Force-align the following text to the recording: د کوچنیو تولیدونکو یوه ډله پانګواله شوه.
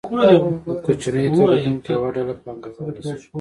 د 0.65 0.69
کوچنیو 0.85 1.33
تولیدونکو 1.37 1.89
یوه 1.95 2.09
ډله 2.15 2.33
پانګواله 2.43 3.01
شوه. 3.05 3.27